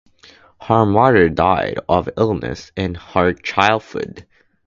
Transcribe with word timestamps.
Her 0.61 0.83
mother 0.83 1.29
died 1.29 1.77
of 1.87 2.09
illness 2.17 2.71
in 2.75 2.95
her 2.95 3.33
childhood. 3.33 4.25